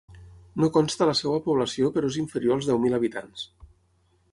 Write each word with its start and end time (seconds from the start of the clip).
No 0.61 0.69
consta 0.77 1.07
la 1.09 1.13
seva 1.19 1.41
població 1.49 1.91
però 1.97 2.11
és 2.13 2.17
inferior 2.23 2.57
als 2.59 2.71
deu 2.73 2.83
mil 2.87 2.99
habitants. 3.01 3.49